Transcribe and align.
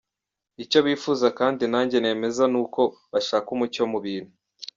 Icyo 0.63 0.79
bifuza 0.87 1.27
kandi 1.39 1.63
nanjye 1.71 1.97
nemeza 1.99 2.43
ni 2.51 2.57
uko 2.63 2.81
bashaka 3.11 3.47
umucyo 3.55 3.83
mu 3.91 3.99
bintu. 4.05 4.31